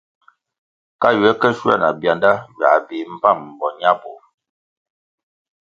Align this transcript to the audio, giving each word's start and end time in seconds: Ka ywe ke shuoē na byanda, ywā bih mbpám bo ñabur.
Ka 1.01 1.09
ywe 1.17 1.29
ke 1.41 1.49
shuoē 1.57 1.75
na 1.81 1.89
byanda, 1.99 2.31
ywā 2.57 2.71
bih 2.85 3.07
mbpám 3.13 3.39
bo 3.57 3.67
ñabur. 3.79 4.21